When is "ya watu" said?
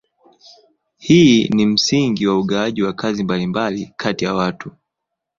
4.25-4.71